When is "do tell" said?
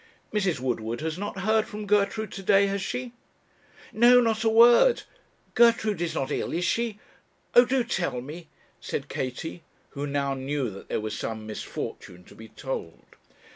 7.65-8.19